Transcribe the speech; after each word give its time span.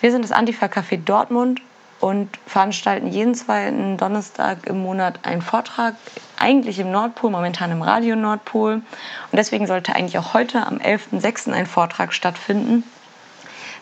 Wir 0.00 0.12
sind 0.12 0.22
das 0.22 0.30
Antifa-Café 0.30 1.02
Dortmund 1.02 1.60
und 1.98 2.30
veranstalten 2.46 3.08
jeden 3.08 3.34
zweiten 3.34 3.96
Donnerstag 3.96 4.66
im 4.66 4.80
Monat 4.80 5.24
einen 5.24 5.42
Vortrag, 5.42 5.94
eigentlich 6.38 6.78
im 6.78 6.92
Nordpol, 6.92 7.30
momentan 7.30 7.72
im 7.72 7.82
Radio 7.82 8.14
Nordpol. 8.14 8.74
Und 8.74 8.84
deswegen 9.32 9.66
sollte 9.66 9.96
eigentlich 9.96 10.16
auch 10.18 10.34
heute 10.34 10.64
am 10.64 10.76
11.06. 10.76 11.52
ein 11.52 11.66
Vortrag 11.66 12.12
stattfinden. 12.12 12.84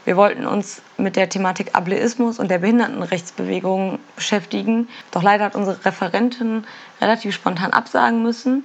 Wir 0.06 0.16
wollten 0.16 0.46
uns 0.46 0.80
mit 0.96 1.16
der 1.16 1.28
Thematik 1.28 1.74
Ableismus 1.74 2.38
und 2.38 2.48
der 2.48 2.60
Behindertenrechtsbewegung 2.60 3.98
beschäftigen. 4.14 4.88
Doch 5.10 5.22
leider 5.22 5.44
hat 5.44 5.54
unsere 5.54 5.84
Referentin 5.84 6.64
relativ 7.00 7.34
spontan 7.34 7.72
absagen 7.72 8.22
müssen. 8.22 8.64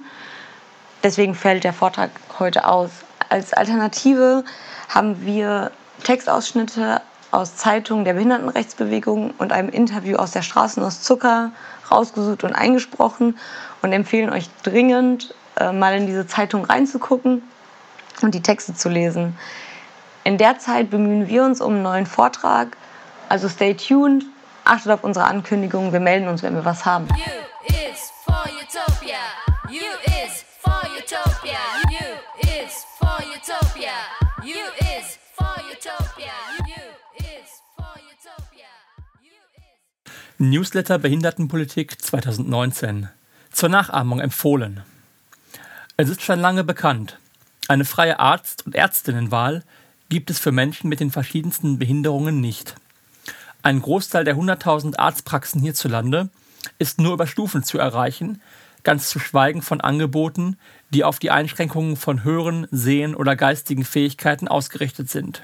Deswegen 1.02 1.34
fällt 1.34 1.64
der 1.64 1.74
Vortrag 1.74 2.10
heute 2.38 2.66
aus. 2.66 2.90
Als 3.28 3.52
Alternative 3.52 4.44
haben 4.88 5.26
wir 5.26 5.72
Textausschnitte 6.04 7.02
aus 7.32 7.56
Zeitungen 7.56 8.04
der 8.04 8.12
Behindertenrechtsbewegung 8.12 9.32
und 9.38 9.52
einem 9.52 9.70
Interview 9.70 10.16
aus 10.16 10.30
der 10.30 10.42
Straßen 10.42 10.82
aus 10.82 11.02
Zucker 11.02 11.50
rausgesucht 11.90 12.44
und 12.44 12.52
eingesprochen 12.52 13.38
und 13.80 13.92
empfehlen 13.92 14.30
euch 14.30 14.48
dringend, 14.62 15.34
äh, 15.58 15.72
mal 15.72 15.96
in 15.96 16.06
diese 16.06 16.26
Zeitung 16.26 16.64
reinzugucken 16.66 17.42
und 18.20 18.34
die 18.34 18.42
Texte 18.42 18.74
zu 18.74 18.90
lesen. 18.90 19.36
In 20.24 20.38
der 20.38 20.58
Zeit 20.58 20.90
bemühen 20.90 21.26
wir 21.26 21.42
uns 21.44 21.60
um 21.60 21.72
einen 21.72 21.82
neuen 21.82 22.06
Vortrag. 22.06 22.76
Also 23.28 23.48
stay 23.48 23.74
tuned, 23.74 24.24
achtet 24.64 24.92
auf 24.92 25.02
unsere 25.02 25.24
Ankündigungen. 25.24 25.92
Wir 25.92 26.00
melden 26.00 26.28
uns, 26.28 26.42
wenn 26.42 26.54
wir 26.54 26.64
was 26.64 26.84
haben. 26.84 27.08
U 27.08 27.66
is 27.66 28.12
for 28.24 28.44
Utopia. 28.44 29.16
U 29.68 30.28
is 30.28 30.44
for 30.60 30.82
Utopia. 33.34 33.96
U 34.44 34.81
Newsletter 40.44 40.98
Behindertenpolitik 40.98 42.02
2019. 42.02 43.08
Zur 43.52 43.68
Nachahmung 43.68 44.18
empfohlen. 44.18 44.80
Es 45.96 46.08
ist 46.08 46.20
schon 46.20 46.40
lange 46.40 46.64
bekannt. 46.64 47.20
Eine 47.68 47.84
freie 47.84 48.18
Arzt- 48.18 48.66
und 48.66 48.74
Ärztinnenwahl 48.74 49.62
gibt 50.08 50.30
es 50.30 50.40
für 50.40 50.50
Menschen 50.50 50.88
mit 50.88 50.98
den 50.98 51.12
verschiedensten 51.12 51.78
Behinderungen 51.78 52.40
nicht. 52.40 52.74
Ein 53.62 53.80
Großteil 53.80 54.24
der 54.24 54.34
100.000 54.34 54.96
Arztpraxen 54.96 55.60
hierzulande 55.60 56.28
ist 56.80 57.00
nur 57.00 57.12
über 57.12 57.28
Stufen 57.28 57.62
zu 57.62 57.78
erreichen, 57.78 58.42
ganz 58.82 59.10
zu 59.10 59.20
schweigen 59.20 59.62
von 59.62 59.80
Angeboten, 59.80 60.56
die 60.90 61.04
auf 61.04 61.20
die 61.20 61.30
Einschränkungen 61.30 61.94
von 61.94 62.24
Hören, 62.24 62.66
Sehen 62.72 63.14
oder 63.14 63.36
geistigen 63.36 63.84
Fähigkeiten 63.84 64.48
ausgerichtet 64.48 65.08
sind. 65.08 65.42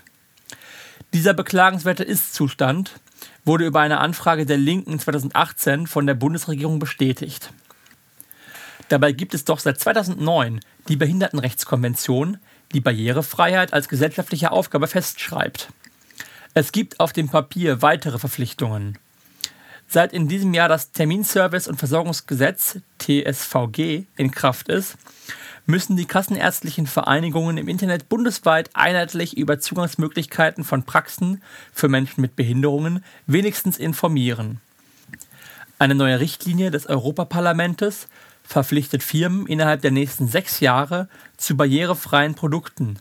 Dieser 1.14 1.34
beklagenswerte 1.34 2.04
Ist-Zustand 2.04 3.00
wurde 3.44 3.66
über 3.66 3.80
eine 3.80 3.98
Anfrage 3.98 4.46
der 4.46 4.58
Linken 4.58 4.98
2018 4.98 5.86
von 5.86 6.06
der 6.06 6.14
Bundesregierung 6.14 6.78
bestätigt. 6.78 7.52
Dabei 8.88 9.12
gibt 9.12 9.34
es 9.34 9.44
doch 9.44 9.58
seit 9.58 9.80
2009 9.80 10.60
die 10.88 10.96
Behindertenrechtskonvention, 10.96 12.38
die 12.72 12.80
Barrierefreiheit 12.80 13.72
als 13.72 13.88
gesellschaftliche 13.88 14.50
Aufgabe 14.50 14.86
festschreibt. 14.86 15.69
Es 16.54 16.72
gibt 16.72 17.00
auf 17.00 17.12
dem 17.12 17.28
Papier 17.28 17.82
weitere 17.82 18.19
Verpflichtungen. 18.19 18.98
Seit 19.91 20.12
in 20.12 20.28
diesem 20.28 20.53
Jahr 20.53 20.69
das 20.69 20.92
Terminservice- 20.92 21.67
und 21.67 21.77
Versorgungsgesetz 21.77 22.78
TSVG 22.98 24.05
in 24.17 24.31
Kraft 24.31 24.69
ist, 24.69 24.98
müssen 25.64 25.97
die 25.97 26.05
kassenärztlichen 26.05 26.86
Vereinigungen 26.86 27.56
im 27.56 27.69
Internet 27.69 28.11
bundesweit 28.11 28.69
einheitlich 28.75 29.39
über 29.39 29.61
Zugangsmöglichkeiten 29.61 30.62
von 30.64 30.83
Praxen 30.83 31.42
für 31.72 31.89
Menschen 31.89 32.20
mit 32.20 32.36
Behinderungen 32.36 33.03
wenigstens 33.27 33.78
informieren. 33.78 34.61
Eine 35.78 35.94
neue 35.94 36.20
Richtlinie 36.20 36.70
des 36.70 36.86
Europaparlamentes 36.86 38.09
verpflichtet 38.42 39.03
Firmen 39.03 39.47
innerhalb 39.47 39.81
der 39.81 39.91
nächsten 39.91 40.28
sechs 40.28 40.60
Jahre 40.60 41.09
zu 41.38 41.56
barrierefreien 41.56 42.34
Produkten. 42.34 42.98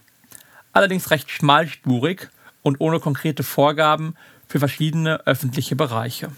Allerdings 0.72 1.12
recht 1.12 1.32
schmalspurig 1.32 2.30
und 2.62 2.80
ohne 2.80 3.02
konkrete 3.02 3.44
Vorgaben 3.44 4.16
für 4.48 4.60
verschiedene 4.60 5.26
öffentliche 5.26 5.76
Bereiche. 5.76 6.32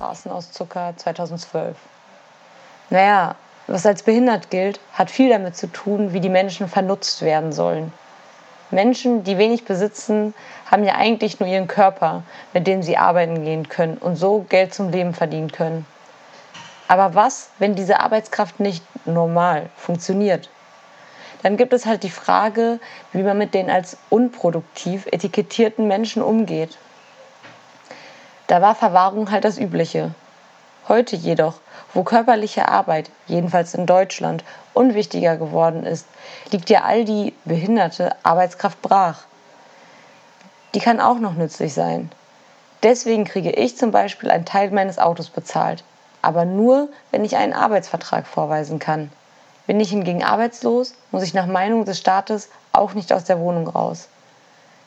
Straßen 0.00 0.32
aus 0.32 0.50
Zucker 0.50 0.94
2012. 0.96 1.76
Naja, 2.88 3.34
was 3.66 3.84
als 3.84 4.02
behindert 4.02 4.48
gilt, 4.48 4.80
hat 4.94 5.10
viel 5.10 5.28
damit 5.28 5.58
zu 5.58 5.66
tun, 5.66 6.14
wie 6.14 6.20
die 6.20 6.30
Menschen 6.30 6.68
vernutzt 6.68 7.20
werden 7.20 7.52
sollen. 7.52 7.92
Menschen, 8.70 9.24
die 9.24 9.36
wenig 9.36 9.66
besitzen, 9.66 10.32
haben 10.70 10.84
ja 10.84 10.94
eigentlich 10.94 11.38
nur 11.38 11.50
ihren 11.50 11.66
Körper, 11.66 12.22
mit 12.54 12.66
dem 12.66 12.82
sie 12.82 12.96
arbeiten 12.96 13.44
gehen 13.44 13.68
können 13.68 13.98
und 13.98 14.16
so 14.16 14.46
Geld 14.48 14.72
zum 14.72 14.88
Leben 14.88 15.12
verdienen 15.12 15.52
können. 15.52 15.84
Aber 16.88 17.14
was, 17.14 17.50
wenn 17.58 17.74
diese 17.74 18.00
Arbeitskraft 18.00 18.58
nicht 18.58 18.82
normal 19.04 19.68
funktioniert? 19.76 20.48
Dann 21.42 21.58
gibt 21.58 21.74
es 21.74 21.84
halt 21.84 22.04
die 22.04 22.08
Frage, 22.08 22.80
wie 23.12 23.22
man 23.22 23.36
mit 23.36 23.52
den 23.52 23.68
als 23.68 23.98
unproduktiv 24.08 25.04
etikettierten 25.12 25.86
Menschen 25.86 26.22
umgeht. 26.22 26.78
Da 28.50 28.60
war 28.60 28.74
Verwahrung 28.74 29.30
halt 29.30 29.44
das 29.44 29.58
Übliche. 29.58 30.12
Heute 30.88 31.14
jedoch, 31.14 31.60
wo 31.94 32.02
körperliche 32.02 32.66
Arbeit, 32.66 33.08
jedenfalls 33.28 33.74
in 33.74 33.86
Deutschland, 33.86 34.42
unwichtiger 34.74 35.36
geworden 35.36 35.86
ist, 35.86 36.04
liegt 36.50 36.68
ja 36.68 36.82
all 36.82 37.04
die 37.04 37.32
behinderte 37.44 38.10
Arbeitskraft 38.24 38.82
brach. 38.82 39.20
Die 40.74 40.80
kann 40.80 40.98
auch 40.98 41.20
noch 41.20 41.34
nützlich 41.34 41.74
sein. 41.74 42.10
Deswegen 42.82 43.24
kriege 43.24 43.52
ich 43.52 43.76
zum 43.76 43.92
Beispiel 43.92 44.32
einen 44.32 44.46
Teil 44.46 44.72
meines 44.72 44.98
Autos 44.98 45.30
bezahlt, 45.30 45.84
aber 46.20 46.44
nur, 46.44 46.88
wenn 47.12 47.24
ich 47.24 47.36
einen 47.36 47.52
Arbeitsvertrag 47.52 48.26
vorweisen 48.26 48.80
kann. 48.80 49.12
Bin 49.68 49.78
ich 49.78 49.90
hingegen 49.90 50.24
arbeitslos, 50.24 50.94
muss 51.12 51.22
ich 51.22 51.34
nach 51.34 51.46
Meinung 51.46 51.84
des 51.84 52.00
Staates 52.00 52.48
auch 52.72 52.94
nicht 52.94 53.12
aus 53.12 53.22
der 53.22 53.38
Wohnung 53.38 53.68
raus. 53.68 54.08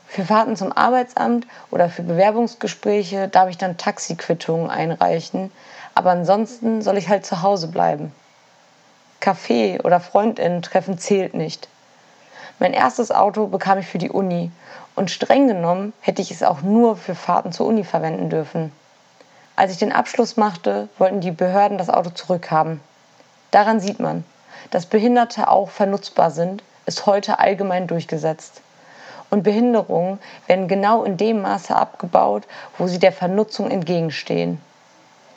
Für 0.07 0.25
Fahrten 0.25 0.55
zum 0.55 0.71
Arbeitsamt 0.71 1.47
oder 1.71 1.89
für 1.89 2.03
Bewerbungsgespräche 2.03 3.27
darf 3.27 3.49
ich 3.49 3.57
dann 3.57 3.77
Taxiquittungen 3.77 4.69
einreichen, 4.69 5.51
aber 5.95 6.11
ansonsten 6.11 6.81
soll 6.81 6.97
ich 6.97 7.09
halt 7.09 7.25
zu 7.25 7.41
Hause 7.41 7.67
bleiben. 7.67 8.13
Kaffee 9.19 9.79
oder 9.81 9.99
Freundinnen-Treffen 9.99 10.97
zählt 10.97 11.33
nicht. 11.33 11.67
Mein 12.59 12.73
erstes 12.73 13.09
Auto 13.09 13.47
bekam 13.47 13.79
ich 13.79 13.87
für 13.87 13.97
die 13.97 14.11
Uni 14.11 14.51
und 14.95 15.09
streng 15.09 15.47
genommen 15.47 15.93
hätte 16.01 16.21
ich 16.21 16.29
es 16.29 16.43
auch 16.43 16.61
nur 16.61 16.95
für 16.95 17.15
Fahrten 17.15 17.51
zur 17.51 17.65
Uni 17.65 17.83
verwenden 17.83 18.29
dürfen. 18.29 18.71
Als 19.55 19.71
ich 19.71 19.77
den 19.77 19.93
Abschluss 19.93 20.37
machte, 20.37 20.89
wollten 20.97 21.21
die 21.21 21.31
Behörden 21.31 21.77
das 21.77 21.89
Auto 21.89 22.11
zurückhaben. 22.11 22.81
Daran 23.51 23.79
sieht 23.79 23.99
man, 23.99 24.23
dass 24.69 24.85
Behinderte 24.85 25.47
auch 25.47 25.69
vernutzbar 25.69 26.31
sind, 26.31 26.63
ist 26.85 27.05
heute 27.05 27.39
allgemein 27.39 27.87
durchgesetzt 27.87 28.61
und 29.33 29.41
Behinderungen 29.41 30.19
werden 30.45 30.67
genau 30.67 31.03
in 31.03 31.17
dem 31.17 31.41
Maße 31.41 31.75
abgebaut, 31.75 32.43
wo 32.77 32.85
sie 32.85 32.99
der 32.99 33.11
Vernutzung 33.11 33.71
entgegenstehen. 33.71 34.59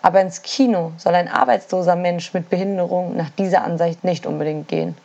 Aber 0.03 0.21
ins 0.21 0.43
Kino 0.43 0.93
soll 0.99 1.15
ein 1.15 1.29
arbeitsloser 1.29 1.97
Mensch 1.97 2.35
mit 2.35 2.51
Behinderung 2.51 3.17
nach 3.17 3.31
dieser 3.31 3.65
Ansicht 3.65 4.05
nicht 4.05 4.27
unbedingt 4.27 4.69
gehen. 4.69 4.99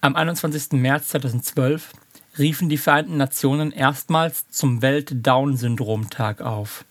Am 0.00 0.16
21. 0.16 0.72
März 0.72 1.08
2012 1.08 1.92
riefen 2.38 2.70
die 2.70 2.78
Vereinten 2.78 3.18
Nationen 3.18 3.70
erstmals 3.70 4.48
zum 4.48 4.80
Welt-Down-Syndrom-Tag 4.80 6.40
auf. 6.40 6.86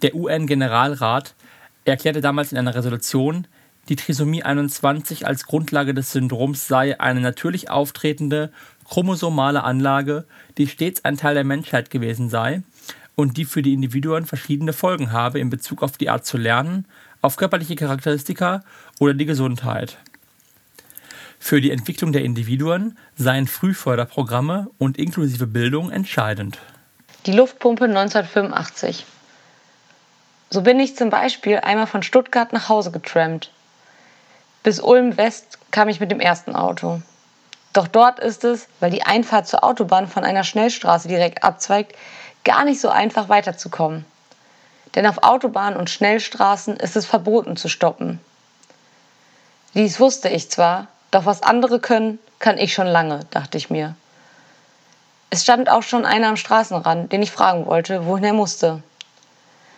Der 0.00 0.14
UN-Generalrat 0.14 1.34
erklärte 1.84 2.22
damals 2.22 2.52
in 2.52 2.56
einer 2.56 2.74
Resolution, 2.74 3.46
die 3.90 3.96
Trisomie 3.96 4.44
21 4.44 5.26
als 5.26 5.46
Grundlage 5.46 5.92
des 5.94 6.12
Syndroms 6.12 6.68
sei 6.68 6.98
eine 7.00 7.20
natürlich 7.20 7.70
auftretende 7.70 8.52
chromosomale 8.88 9.64
Anlage, 9.64 10.24
die 10.58 10.68
stets 10.68 11.04
ein 11.04 11.16
Teil 11.16 11.34
der 11.34 11.44
Menschheit 11.44 11.90
gewesen 11.90 12.30
sei 12.30 12.62
und 13.16 13.36
die 13.36 13.44
für 13.44 13.62
die 13.62 13.72
Individuen 13.72 14.26
verschiedene 14.26 14.72
Folgen 14.72 15.10
habe 15.10 15.40
in 15.40 15.50
Bezug 15.50 15.82
auf 15.82 15.98
die 15.98 16.08
Art 16.08 16.24
zu 16.24 16.38
lernen, 16.38 16.86
auf 17.20 17.36
körperliche 17.36 17.74
Charakteristika 17.74 18.62
oder 19.00 19.12
die 19.12 19.26
Gesundheit. 19.26 19.98
Für 21.40 21.60
die 21.60 21.72
Entwicklung 21.72 22.12
der 22.12 22.22
Individuen 22.22 22.96
seien 23.16 23.48
Frühförderprogramme 23.48 24.70
und 24.78 24.98
inklusive 24.98 25.48
Bildung 25.48 25.90
entscheidend. 25.90 26.58
Die 27.26 27.32
Luftpumpe 27.32 27.86
1985. 27.86 29.04
So 30.50 30.62
bin 30.62 30.78
ich 30.78 30.96
zum 30.96 31.10
Beispiel 31.10 31.56
einmal 31.56 31.88
von 31.88 32.04
Stuttgart 32.04 32.52
nach 32.52 32.68
Hause 32.68 32.92
getrampt. 32.92 33.50
Bis 34.62 34.78
Ulm 34.78 35.16
West 35.16 35.58
kam 35.70 35.88
ich 35.88 36.00
mit 36.00 36.10
dem 36.10 36.20
ersten 36.20 36.54
Auto. 36.54 37.00
Doch 37.72 37.88
dort 37.88 38.18
ist 38.18 38.44
es, 38.44 38.68
weil 38.78 38.90
die 38.90 39.04
Einfahrt 39.04 39.46
zur 39.46 39.64
Autobahn 39.64 40.06
von 40.06 40.22
einer 40.22 40.44
Schnellstraße 40.44 41.08
direkt 41.08 41.44
abzweigt, 41.44 41.96
gar 42.44 42.64
nicht 42.64 42.80
so 42.80 42.90
einfach 42.90 43.30
weiterzukommen. 43.30 44.04
Denn 44.94 45.06
auf 45.06 45.22
Autobahnen 45.22 45.78
und 45.78 45.88
Schnellstraßen 45.88 46.76
ist 46.76 46.96
es 46.96 47.06
verboten 47.06 47.56
zu 47.56 47.68
stoppen. 47.68 48.20
Dies 49.74 49.98
wusste 49.98 50.28
ich 50.28 50.50
zwar, 50.50 50.88
doch 51.10 51.24
was 51.24 51.42
andere 51.42 51.80
können, 51.80 52.18
kann 52.38 52.58
ich 52.58 52.74
schon 52.74 52.88
lange, 52.88 53.20
dachte 53.30 53.56
ich 53.56 53.70
mir. 53.70 53.94
Es 55.30 55.42
stand 55.42 55.70
auch 55.70 55.84
schon 55.84 56.04
einer 56.04 56.28
am 56.28 56.36
Straßenrand, 56.36 57.12
den 57.12 57.22
ich 57.22 57.30
fragen 57.30 57.64
wollte, 57.64 58.04
wohin 58.04 58.24
er 58.24 58.32
musste. 58.34 58.82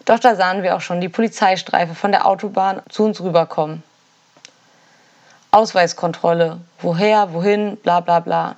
Doch 0.07 0.19
da 0.19 0.35
sahen 0.35 0.63
wir 0.63 0.75
auch 0.75 0.81
schon 0.81 1.01
die 1.01 1.11
Polizeistreife 1.11 1.95
von 1.95 2.11
der 2.11 2.27
Autobahn 2.27 2.83
zu 2.89 3.05
uns 3.05 3.21
rüberkommen. 3.21 3.85
Ausweiskontrolle, 5.55 6.61
woher, 6.81 7.35
wohin, 7.35 7.77
bla 7.77 8.01
bla 8.01 8.21
bla. 8.21 8.57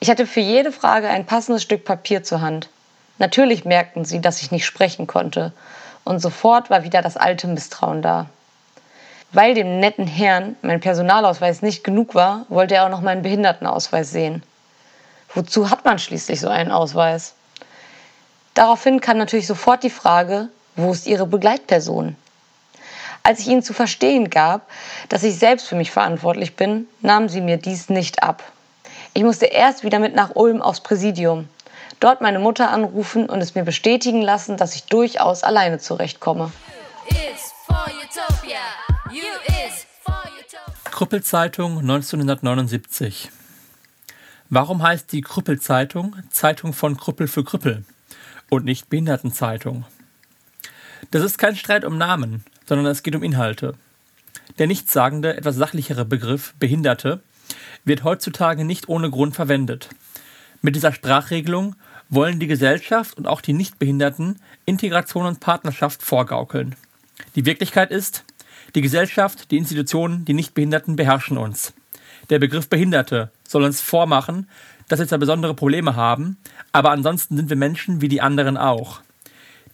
Ich 0.00 0.10
hatte 0.10 0.26
für 0.26 0.40
jede 0.40 0.70
Frage 0.70 1.08
ein 1.08 1.24
passendes 1.24 1.62
Stück 1.62 1.86
Papier 1.86 2.22
zur 2.22 2.42
Hand. 2.42 2.68
Natürlich 3.16 3.64
merkten 3.64 4.04
sie, 4.04 4.20
dass 4.20 4.42
ich 4.42 4.50
nicht 4.50 4.66
sprechen 4.66 5.06
konnte, 5.06 5.52
und 6.04 6.20
sofort 6.20 6.68
war 6.68 6.84
wieder 6.84 7.00
das 7.00 7.16
alte 7.16 7.46
Misstrauen 7.46 8.02
da. 8.02 8.26
Weil 9.32 9.54
dem 9.54 9.80
netten 9.80 10.06
Herrn 10.06 10.56
mein 10.60 10.80
Personalausweis 10.80 11.62
nicht 11.62 11.82
genug 11.84 12.14
war, 12.14 12.44
wollte 12.50 12.74
er 12.74 12.84
auch 12.84 12.90
noch 12.90 13.00
meinen 13.00 13.22
Behindertenausweis 13.22 14.10
sehen. 14.10 14.42
Wozu 15.32 15.70
hat 15.70 15.86
man 15.86 15.98
schließlich 15.98 16.42
so 16.42 16.48
einen 16.48 16.70
Ausweis? 16.70 17.34
Daraufhin 18.52 19.00
kam 19.00 19.16
natürlich 19.16 19.46
sofort 19.46 19.82
die 19.82 19.90
Frage, 19.90 20.50
wo 20.76 20.92
ist 20.92 21.06
Ihre 21.06 21.26
Begleitperson? 21.26 22.14
Als 23.26 23.40
ich 23.40 23.48
ihnen 23.48 23.64
zu 23.64 23.72
verstehen 23.72 24.30
gab, 24.30 24.70
dass 25.08 25.24
ich 25.24 25.36
selbst 25.36 25.66
für 25.66 25.74
mich 25.74 25.90
verantwortlich 25.90 26.54
bin, 26.54 26.86
nahmen 27.00 27.28
sie 27.28 27.40
mir 27.40 27.56
dies 27.56 27.88
nicht 27.88 28.22
ab. 28.22 28.40
Ich 29.14 29.24
musste 29.24 29.46
erst 29.46 29.82
wieder 29.82 29.98
mit 29.98 30.14
nach 30.14 30.36
Ulm 30.36 30.62
aufs 30.62 30.80
Präsidium, 30.80 31.48
dort 31.98 32.20
meine 32.20 32.38
Mutter 32.38 32.70
anrufen 32.70 33.28
und 33.28 33.40
es 33.40 33.56
mir 33.56 33.64
bestätigen 33.64 34.22
lassen, 34.22 34.56
dass 34.56 34.76
ich 34.76 34.84
durchaus 34.84 35.42
alleine 35.42 35.80
zurechtkomme. 35.80 36.52
Krüppelzeitung 40.84 41.78
1979 41.80 43.32
Warum 44.50 44.84
heißt 44.84 45.10
die 45.10 45.22
Krüppelzeitung 45.22 46.14
Zeitung 46.30 46.72
von 46.72 46.96
Krüppel 46.96 47.26
für 47.26 47.42
Krüppel 47.42 47.84
und 48.50 48.64
nicht 48.64 48.88
Behindertenzeitung? 48.88 49.84
Das 51.10 51.24
ist 51.24 51.38
kein 51.38 51.56
Streit 51.56 51.84
um 51.84 51.98
Namen, 51.98 52.44
sondern 52.66 52.86
es 52.86 53.02
geht 53.02 53.16
um 53.16 53.22
Inhalte. 53.22 53.74
Der 54.58 54.66
nichtssagende, 54.66 55.36
etwas 55.36 55.56
sachlichere 55.56 56.04
Begriff 56.04 56.54
Behinderte 56.58 57.22
wird 57.84 58.04
heutzutage 58.04 58.64
nicht 58.64 58.88
ohne 58.88 59.10
Grund 59.10 59.34
verwendet. 59.34 59.88
Mit 60.62 60.76
dieser 60.76 60.92
Sprachregelung 60.92 61.76
wollen 62.08 62.40
die 62.40 62.46
Gesellschaft 62.46 63.16
und 63.16 63.26
auch 63.26 63.40
die 63.40 63.52
Nichtbehinderten 63.52 64.40
Integration 64.64 65.26
und 65.26 65.40
Partnerschaft 65.40 66.02
vorgaukeln. 66.02 66.74
Die 67.34 67.46
Wirklichkeit 67.46 67.90
ist, 67.90 68.24
die 68.74 68.80
Gesellschaft, 68.80 69.50
die 69.50 69.56
Institutionen, 69.56 70.24
die 70.24 70.34
Nichtbehinderten 70.34 70.96
beherrschen 70.96 71.38
uns. 71.38 71.72
Der 72.30 72.38
Begriff 72.38 72.68
Behinderte 72.68 73.30
soll 73.46 73.64
uns 73.64 73.80
vormachen, 73.80 74.48
dass 74.88 74.98
wir 74.98 75.08
zwar 75.08 75.18
besondere 75.18 75.54
Probleme 75.54 75.96
haben, 75.96 76.36
aber 76.72 76.90
ansonsten 76.90 77.36
sind 77.36 77.48
wir 77.48 77.56
Menschen 77.56 78.00
wie 78.00 78.08
die 78.08 78.20
anderen 78.20 78.56
auch. 78.56 79.00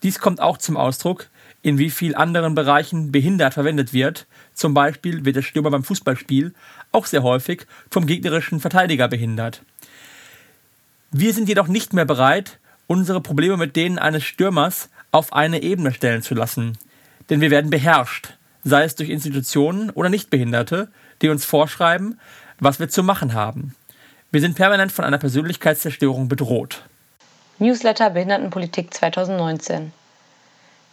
Dies 0.02 0.18
kommt 0.18 0.40
auch 0.40 0.58
zum 0.58 0.76
Ausdruck, 0.76 1.28
in 1.62 1.78
wie 1.78 1.90
vielen 1.90 2.14
anderen 2.14 2.54
Bereichen 2.54 3.12
behindert 3.12 3.54
verwendet 3.54 3.92
wird. 3.92 4.26
Zum 4.52 4.74
Beispiel 4.74 5.24
wird 5.24 5.36
der 5.36 5.42
Stürmer 5.42 5.70
beim 5.70 5.84
Fußballspiel 5.84 6.52
auch 6.90 7.06
sehr 7.06 7.22
häufig 7.22 7.66
vom 7.90 8.06
gegnerischen 8.06 8.60
Verteidiger 8.60 9.08
behindert. 9.08 9.62
Wir 11.12 11.32
sind 11.32 11.48
jedoch 11.48 11.68
nicht 11.68 11.92
mehr 11.92 12.04
bereit, 12.04 12.58
unsere 12.86 13.20
Probleme 13.20 13.56
mit 13.56 13.76
denen 13.76 13.98
eines 13.98 14.24
Stürmers 14.24 14.88
auf 15.12 15.32
eine 15.32 15.62
Ebene 15.62 15.92
stellen 15.92 16.22
zu 16.22 16.34
lassen. 16.34 16.76
Denn 17.30 17.40
wir 17.40 17.50
werden 17.50 17.70
beherrscht, 17.70 18.34
sei 18.64 18.82
es 18.84 18.96
durch 18.96 19.10
Institutionen 19.10 19.90
oder 19.90 20.08
Nichtbehinderte, 20.08 20.88
die 21.20 21.28
uns 21.28 21.44
vorschreiben, 21.44 22.18
was 22.58 22.80
wir 22.80 22.88
zu 22.88 23.02
machen 23.02 23.34
haben. 23.34 23.74
Wir 24.30 24.40
sind 24.40 24.56
permanent 24.56 24.90
von 24.90 25.04
einer 25.04 25.18
Persönlichkeitszerstörung 25.18 26.28
bedroht. 26.28 26.82
Newsletter 27.58 28.10
Behindertenpolitik 28.10 28.92
2019 28.92 29.92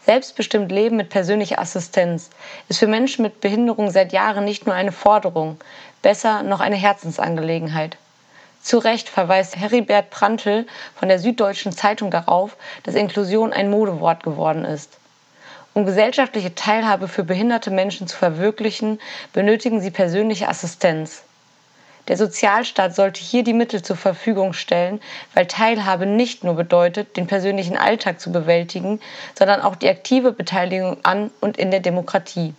Selbstbestimmt 0.10 0.72
Leben 0.72 0.96
mit 0.96 1.10
persönlicher 1.10 1.60
Assistenz 1.60 2.32
ist 2.68 2.80
für 2.80 2.88
Menschen 2.88 3.22
mit 3.22 3.42
Behinderung 3.42 3.92
seit 3.92 4.12
Jahren 4.12 4.44
nicht 4.44 4.66
nur 4.66 4.74
eine 4.74 4.92
Forderung, 4.92 5.60
besser 6.02 6.42
noch 6.42 6.62
eine 6.62 6.78
Herzensangelegenheit. 6.78 7.96
Zu 8.64 8.80
Recht 8.80 9.08
verweist 9.08 9.56
Heribert 9.56 10.10
Prantl 10.10 10.66
von 10.96 11.10
der 11.10 11.20
Süddeutschen 11.20 11.72
Zeitung 11.74 12.10
darauf, 12.10 12.58
dass 12.82 12.96
Inklusion 12.96 13.54
ein 13.54 13.70
Modewort 13.70 14.24
geworden 14.24 14.66
ist. 14.66 14.98
Um 15.76 15.86
gesellschaftliche 15.86 16.56
Teilhabe 16.56 17.08
für 17.08 17.24
behinderte 17.24 17.70
Menschen 17.70 18.08
zu 18.08 18.18
verwirklichen, 18.18 19.00
benötigen 19.32 19.80
sie 19.80 19.92
persönliche 19.92 20.48
Assistenz. 20.48 21.22
Der 22.10 22.18
Sozialstaat 22.18 22.96
sollte 22.96 23.22
hier 23.22 23.44
die 23.44 23.54
Mittel 23.54 23.84
zur 23.84 23.96
Verfügung 23.96 24.54
stellen, 24.54 25.00
weil 25.36 25.46
Teilhabe 25.46 26.08
nicht 26.08 26.44
nur 26.44 26.56
bedeutet, 26.56 27.16
den 27.16 27.28
persönlichen 27.28 27.78
Alltag 27.78 28.20
zu 28.20 28.32
bewältigen, 28.32 29.00
sondern 29.38 29.62
auch 29.62 29.76
die 29.76 29.88
aktive 29.88 30.32
Beteiligung 30.32 30.98
an 31.04 31.30
und 31.40 31.58
in 31.58 31.70
der 31.70 31.82
Demokratie. 31.82 32.56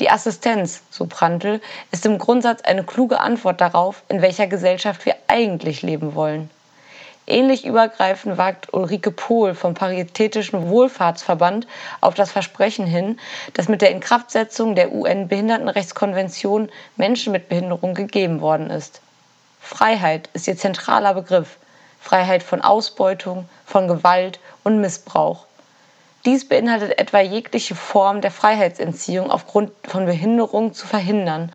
Die 0.00 0.10
Assistenz, 0.10 0.82
so 0.90 1.06
Prantl, 1.06 1.60
ist 1.90 2.06
im 2.06 2.18
Grundsatz 2.18 2.62
eine 2.62 2.82
kluge 2.82 3.20
Antwort 3.20 3.60
darauf, 3.60 4.02
in 4.08 4.22
welcher 4.22 4.46
Gesellschaft 4.46 5.04
wir 5.04 5.16
eigentlich 5.28 5.82
leben 5.82 6.14
wollen. 6.14 6.50
Ähnlich 7.28 7.66
übergreifend 7.66 8.38
wagt 8.38 8.72
Ulrike 8.72 9.10
Pohl 9.10 9.54
vom 9.54 9.74
Paritätischen 9.74 10.68
Wohlfahrtsverband 10.68 11.66
auf 12.00 12.14
das 12.14 12.30
Versprechen 12.30 12.86
hin, 12.86 13.18
dass 13.54 13.68
mit 13.68 13.82
der 13.82 13.90
Inkraftsetzung 13.90 14.76
der 14.76 14.92
UN-Behindertenrechtskonvention 14.92 16.68
Menschen 16.94 17.32
mit 17.32 17.48
Behinderung 17.48 17.94
gegeben 17.94 18.40
worden 18.40 18.70
ist. 18.70 19.00
Freiheit 19.60 20.30
ist 20.34 20.46
ihr 20.46 20.56
zentraler 20.56 21.14
Begriff. 21.14 21.56
Freiheit 22.00 22.44
von 22.44 22.60
Ausbeutung, 22.60 23.48
von 23.64 23.88
Gewalt 23.88 24.38
und 24.62 24.80
Missbrauch. 24.80 25.46
Dies 26.24 26.48
beinhaltet 26.48 27.00
etwa 27.00 27.20
jegliche 27.20 27.74
Form 27.74 28.20
der 28.20 28.30
Freiheitsentziehung 28.30 29.32
aufgrund 29.32 29.72
von 29.82 30.06
Behinderung 30.06 30.72
zu 30.72 30.86
verhindern. 30.86 31.50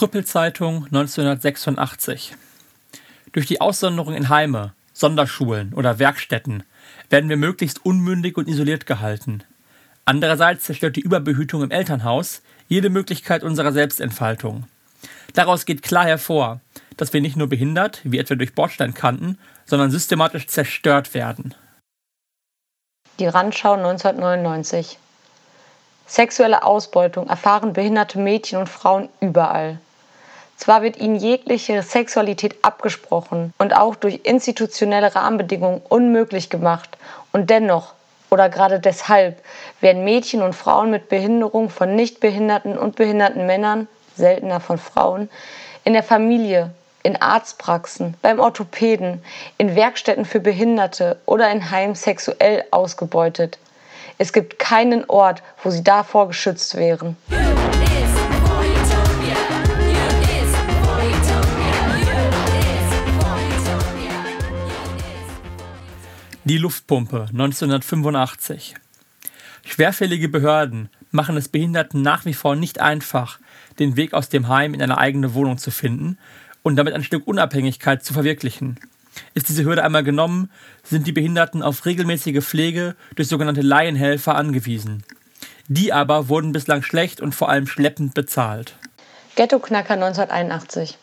Krüppelzeitung 0.00 0.86
1986. 0.86 2.34
Durch 3.32 3.44
die 3.44 3.60
Aussonderung 3.60 4.14
in 4.14 4.30
Heime, 4.30 4.72
Sonderschulen 4.94 5.74
oder 5.74 5.98
Werkstätten 5.98 6.62
werden 7.10 7.28
wir 7.28 7.36
möglichst 7.36 7.84
unmündig 7.84 8.38
und 8.38 8.48
isoliert 8.48 8.86
gehalten. 8.86 9.44
Andererseits 10.06 10.64
zerstört 10.64 10.96
die 10.96 11.02
Überbehütung 11.02 11.62
im 11.62 11.70
Elternhaus 11.70 12.40
jede 12.66 12.88
Möglichkeit 12.88 13.42
unserer 13.42 13.72
Selbstentfaltung. 13.72 14.64
Daraus 15.34 15.66
geht 15.66 15.82
klar 15.82 16.06
hervor, 16.06 16.62
dass 16.96 17.12
wir 17.12 17.20
nicht 17.20 17.36
nur 17.36 17.50
behindert, 17.50 18.00
wie 18.02 18.16
etwa 18.16 18.36
durch 18.36 18.54
Bordsteinkanten, 18.54 19.36
sondern 19.66 19.90
systematisch 19.90 20.46
zerstört 20.46 21.12
werden. 21.12 21.54
Die 23.18 23.26
Randschau 23.26 23.74
1999 23.74 24.96
Sexuelle 26.06 26.62
Ausbeutung 26.62 27.28
erfahren 27.28 27.74
behinderte 27.74 28.18
Mädchen 28.18 28.58
und 28.60 28.70
Frauen 28.70 29.10
überall. 29.20 29.78
Zwar 30.60 30.82
wird 30.82 30.98
ihnen 30.98 31.16
jegliche 31.16 31.82
Sexualität 31.82 32.54
abgesprochen 32.60 33.54
und 33.56 33.74
auch 33.74 33.94
durch 33.96 34.20
institutionelle 34.24 35.14
Rahmenbedingungen 35.14 35.80
unmöglich 35.88 36.50
gemacht, 36.50 36.98
und 37.32 37.48
dennoch 37.48 37.94
oder 38.28 38.50
gerade 38.50 38.78
deshalb 38.78 39.42
werden 39.80 40.04
Mädchen 40.04 40.42
und 40.42 40.54
Frauen 40.54 40.90
mit 40.90 41.08
Behinderung 41.08 41.70
von 41.70 41.96
nichtbehinderten 41.96 42.76
und 42.76 42.94
behinderten 42.94 43.46
Männern, 43.46 43.88
seltener 44.16 44.60
von 44.60 44.76
Frauen, 44.76 45.30
in 45.84 45.94
der 45.94 46.02
Familie, 46.02 46.72
in 47.04 47.16
Arztpraxen, 47.16 48.14
beim 48.20 48.38
Orthopäden, 48.38 49.24
in 49.56 49.74
Werkstätten 49.74 50.26
für 50.26 50.40
Behinderte 50.40 51.18
oder 51.24 51.50
in 51.50 51.70
Heimen 51.70 51.94
sexuell 51.94 52.64
ausgebeutet. 52.70 53.58
Es 54.18 54.34
gibt 54.34 54.58
keinen 54.58 55.08
Ort, 55.08 55.42
wo 55.62 55.70
sie 55.70 55.82
davor 55.82 56.28
geschützt 56.28 56.76
wären. 56.76 57.16
Die 66.44 66.56
Luftpumpe 66.56 67.26
1985. 67.32 68.74
Schwerfällige 69.62 70.30
Behörden 70.30 70.88
machen 71.10 71.36
es 71.36 71.48
Behinderten 71.48 72.00
nach 72.00 72.24
wie 72.24 72.32
vor 72.32 72.56
nicht 72.56 72.80
einfach, 72.80 73.38
den 73.78 73.96
Weg 73.96 74.14
aus 74.14 74.30
dem 74.30 74.48
Heim 74.48 74.72
in 74.72 74.80
eine 74.80 74.96
eigene 74.96 75.34
Wohnung 75.34 75.58
zu 75.58 75.70
finden 75.70 76.16
und 76.62 76.76
damit 76.76 76.94
ein 76.94 77.04
Stück 77.04 77.26
Unabhängigkeit 77.26 78.02
zu 78.02 78.14
verwirklichen. 78.14 78.80
Ist 79.34 79.50
diese 79.50 79.64
Hürde 79.64 79.84
einmal 79.84 80.02
genommen, 80.02 80.50
sind 80.82 81.06
die 81.06 81.12
Behinderten 81.12 81.62
auf 81.62 81.84
regelmäßige 81.84 82.42
Pflege 82.42 82.96
durch 83.16 83.28
sogenannte 83.28 83.60
Laienhelfer 83.60 84.34
angewiesen. 84.34 85.04
Die 85.68 85.92
aber 85.92 86.30
wurden 86.30 86.52
bislang 86.52 86.82
schlecht 86.82 87.20
und 87.20 87.34
vor 87.34 87.50
allem 87.50 87.66
schleppend 87.66 88.14
bezahlt. 88.14 88.76
Ghetto-Knacker 89.36 89.92
1981. 89.92 90.96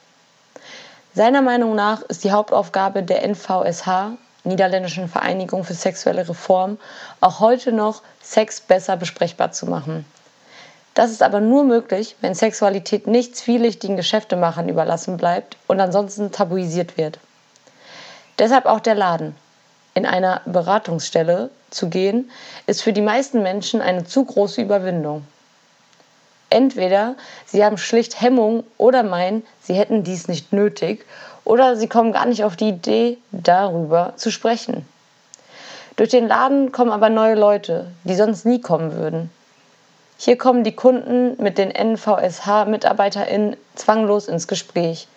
Seiner 1.14 1.44
Meinung 1.44 1.76
nach 1.76 2.02
ist 2.02 2.24
die 2.24 2.32
Hauptaufgabe 2.32 3.04
der 3.04 3.24
NVSH 3.24 4.18
Niederländischen 4.48 5.08
Vereinigung 5.08 5.64
für 5.64 5.74
sexuelle 5.74 6.28
Reform, 6.28 6.78
auch 7.22 7.40
heute 7.40 7.72
noch 7.72 8.02
Sex 8.22 8.62
besser 8.62 8.98
besprechbar 8.98 9.52
zu 9.52 9.66
machen. 9.66 10.06
Das 10.94 11.12
ist 11.12 11.22
aber 11.22 11.42
nur 11.42 11.64
möglich, 11.64 12.16
wenn 12.22 12.34
Sexualität 12.34 13.06
nicht 13.06 13.36
zwielichtigen 13.36 13.98
Geschäftemachern 13.98 14.68
überlassen 14.68 15.18
bleibt 15.18 15.56
und 15.68 15.80
ansonsten 15.80 16.32
tabuisiert 16.32 16.98
wird. 16.98 17.20
Deshalb 18.40 18.66
auch 18.66 18.80
der 18.80 18.96
Laden. 18.96 19.36
In 19.94 20.06
einer 20.06 20.42
Beratungsstelle 20.46 21.50
zu 21.70 21.90
gehen, 21.90 22.32
ist 22.66 22.82
für 22.82 22.94
die 22.94 23.02
meisten 23.02 23.44
Menschen 23.44 23.82
eine 23.82 24.06
zu 24.06 24.26
große 24.26 24.62
Überwindung. 24.62 25.26
Entweder 26.50 27.16
sie 27.46 27.64
haben 27.64 27.78
schlicht 27.78 28.22
Hemmung 28.22 28.64
oder 28.78 29.04
meinen, 29.04 29.46
sie 29.62 29.74
hätten 29.74 30.04
dies 30.04 30.28
nicht 30.28 30.54
nötig, 30.54 31.06
oder 31.48 31.78
sie 31.78 31.88
kommen 31.88 32.12
gar 32.12 32.26
nicht 32.26 32.44
auf 32.44 32.58
die 32.58 32.68
Idee, 32.68 33.18
darüber 33.32 34.12
zu 34.18 34.32
sprechen. 34.32 34.86
Durch 35.96 36.10
den 36.10 36.28
Laden 36.28 36.74
kommen 36.74 36.92
aber 36.92 37.10
neue 37.10 37.36
Leute, 37.36 37.88
die 38.04 38.16
sonst 38.16 38.46
nie 38.46 38.60
kommen 38.60 38.92
würden. 38.94 39.32
Hier 40.18 40.38
kommen 40.38 40.66
die 40.66 40.76
Kunden 40.76 41.42
mit 41.42 41.58
den 41.58 41.72
NVSH-MitarbeiterInnen 41.72 43.56
zwanglos 43.76 44.28
ins 44.28 44.50
Gespräch. 44.50 45.08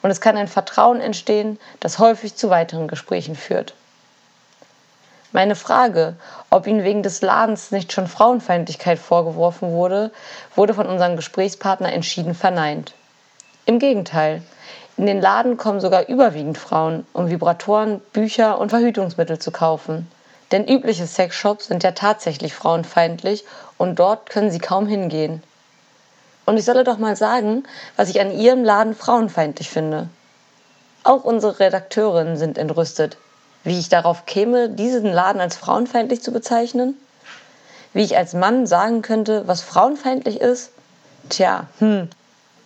Und 0.00 0.10
es 0.10 0.22
kann 0.22 0.38
ein 0.38 0.48
Vertrauen 0.48 1.02
entstehen, 1.02 1.60
das 1.80 1.98
häufig 1.98 2.34
zu 2.34 2.48
weiteren 2.48 2.88
Gesprächen 2.88 3.36
führt. 3.36 3.74
Meine 5.32 5.54
Frage, 5.54 6.16
ob 6.48 6.66
ihnen 6.66 6.84
wegen 6.84 7.02
des 7.02 7.20
Ladens 7.20 7.72
nicht 7.72 7.92
schon 7.92 8.06
Frauenfeindlichkeit 8.06 8.98
vorgeworfen 8.98 9.72
wurde, 9.72 10.12
wurde 10.54 10.72
von 10.72 10.86
unserem 10.86 11.16
Gesprächspartner 11.16 11.92
entschieden 11.92 12.34
verneint. 12.34 12.94
Im 13.66 13.78
Gegenteil, 13.78 14.42
in 14.96 15.06
den 15.06 15.20
Laden 15.20 15.56
kommen 15.56 15.80
sogar 15.80 16.08
überwiegend 16.08 16.58
Frauen, 16.58 17.06
um 17.14 17.30
Vibratoren, 17.30 18.00
Bücher 18.12 18.58
und 18.58 18.68
Verhütungsmittel 18.68 19.38
zu 19.38 19.50
kaufen. 19.50 20.06
Denn 20.52 20.68
übliche 20.68 21.06
Sexshops 21.06 21.68
sind 21.68 21.82
ja 21.82 21.92
tatsächlich 21.92 22.54
frauenfeindlich 22.54 23.44
und 23.78 23.98
dort 23.98 24.28
können 24.28 24.50
sie 24.50 24.58
kaum 24.58 24.86
hingehen. 24.86 25.42
Und 26.44 26.58
ich 26.58 26.64
solle 26.64 26.84
doch 26.84 26.98
mal 26.98 27.16
sagen, 27.16 27.64
was 27.96 28.10
ich 28.10 28.20
an 28.20 28.30
ihrem 28.30 28.64
Laden 28.64 28.94
frauenfeindlich 28.94 29.70
finde. 29.70 30.08
Auch 31.02 31.24
unsere 31.24 31.58
Redakteurinnen 31.58 32.36
sind 32.36 32.58
entrüstet, 32.58 33.16
wie 33.64 33.78
ich 33.78 33.88
darauf 33.88 34.26
käme, 34.26 34.68
diesen 34.68 35.10
Laden 35.10 35.40
als 35.40 35.56
frauenfeindlich 35.56 36.22
zu 36.22 36.32
bezeichnen. 36.32 36.98
Wie 37.94 38.02
ich 38.02 38.16
als 38.16 38.34
Mann 38.34 38.66
sagen 38.66 39.00
könnte, 39.00 39.48
was 39.48 39.62
frauenfeindlich 39.62 40.40
ist. 40.40 40.70
Tja, 41.30 41.68
hm. 41.78 42.10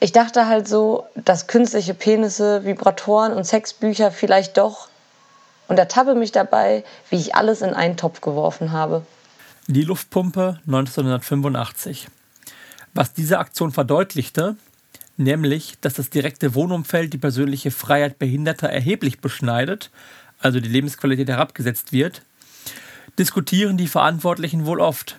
Ich 0.00 0.12
dachte 0.12 0.46
halt 0.46 0.68
so, 0.68 1.06
dass 1.16 1.48
künstliche 1.48 1.92
Penisse, 1.92 2.64
Vibratoren 2.64 3.32
und 3.32 3.44
Sexbücher 3.44 4.12
vielleicht 4.12 4.56
doch 4.56 4.88
und 5.66 5.78
ertappe 5.78 6.14
mich 6.14 6.30
dabei, 6.30 6.84
wie 7.10 7.16
ich 7.16 7.34
alles 7.34 7.62
in 7.62 7.74
einen 7.74 7.96
Topf 7.96 8.20
geworfen 8.20 8.70
habe. 8.70 9.04
Die 9.66 9.82
Luftpumpe 9.82 10.60
1985. 10.66 12.08
Was 12.94 13.12
diese 13.12 13.38
Aktion 13.38 13.72
verdeutlichte, 13.72 14.56
nämlich, 15.16 15.74
dass 15.80 15.94
das 15.94 16.10
direkte 16.10 16.54
Wohnumfeld 16.54 17.12
die 17.12 17.18
persönliche 17.18 17.70
Freiheit 17.70 18.18
Behinderter 18.18 18.68
erheblich 18.68 19.20
beschneidet, 19.20 19.90
also 20.40 20.60
die 20.60 20.68
Lebensqualität 20.68 21.28
herabgesetzt 21.28 21.92
wird, 21.92 22.22
diskutieren 23.18 23.76
die 23.76 23.88
Verantwortlichen 23.88 24.64
wohl 24.64 24.80
oft. 24.80 25.16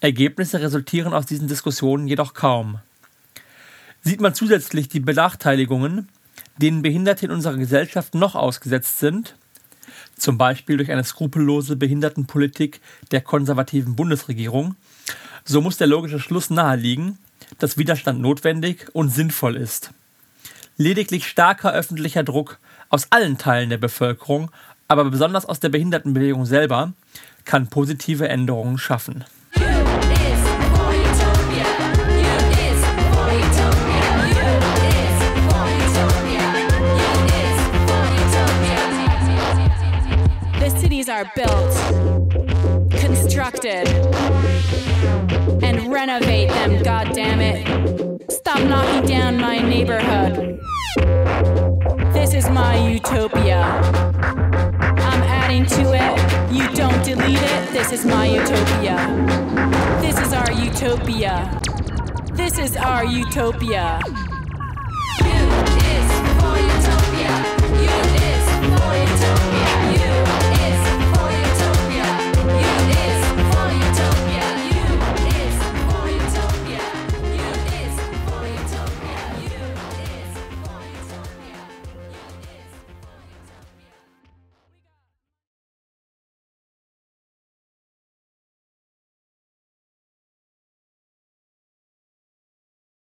Ergebnisse 0.00 0.60
resultieren 0.60 1.14
aus 1.14 1.26
diesen 1.26 1.48
Diskussionen 1.48 2.06
jedoch 2.06 2.34
kaum. 2.34 2.78
Sieht 4.02 4.20
man 4.20 4.34
zusätzlich 4.34 4.88
die 4.88 5.00
Benachteiligungen, 5.00 6.08
denen 6.56 6.82
Behinderte 6.82 7.26
in 7.26 7.32
unserer 7.32 7.56
Gesellschaft 7.56 8.14
noch 8.14 8.34
ausgesetzt 8.34 8.98
sind, 8.98 9.34
zum 10.16 10.38
Beispiel 10.38 10.76
durch 10.76 10.90
eine 10.90 11.04
skrupellose 11.04 11.76
Behindertenpolitik 11.76 12.80
der 13.10 13.20
konservativen 13.20 13.96
Bundesregierung, 13.96 14.76
so 15.44 15.60
muss 15.60 15.76
der 15.76 15.86
logische 15.86 16.20
Schluss 16.20 16.50
naheliegen, 16.50 17.18
dass 17.58 17.78
Widerstand 17.78 18.20
notwendig 18.20 18.88
und 18.92 19.10
sinnvoll 19.10 19.56
ist. 19.56 19.90
Lediglich 20.76 21.26
starker 21.26 21.72
öffentlicher 21.72 22.22
Druck 22.22 22.58
aus 22.88 23.08
allen 23.10 23.38
Teilen 23.38 23.70
der 23.70 23.78
Bevölkerung, 23.78 24.50
aber 24.88 25.04
besonders 25.04 25.46
aus 25.46 25.60
der 25.60 25.68
Behindertenbewegung 25.70 26.46
selber, 26.46 26.92
kann 27.44 27.68
positive 27.68 28.28
Änderungen 28.28 28.78
schaffen. 28.78 29.24
Are 41.18 41.32
built, 41.34 41.74
constructed, 42.92 43.88
and 45.64 45.92
renovate 45.92 46.48
them, 46.48 46.80
God 46.84 47.12
damn 47.12 47.40
it! 47.40 48.30
Stop 48.30 48.60
knocking 48.60 49.04
down 49.04 49.36
my 49.36 49.58
neighborhood. 49.58 50.60
This 52.12 52.34
is 52.34 52.48
my 52.50 52.88
utopia. 52.88 53.62
I'm 53.62 55.22
adding 55.24 55.66
to 55.66 55.92
it. 55.92 56.52
You 56.52 56.72
don't 56.76 57.04
delete 57.04 57.42
it. 57.42 57.72
This 57.72 57.90
is 57.90 58.04
my 58.04 58.26
utopia. 58.26 58.96
This 60.00 60.20
is 60.20 60.32
our 60.32 60.52
utopia. 60.52 61.60
This 62.34 62.58
is 62.58 62.76
our 62.76 63.04
utopia. 63.04 63.98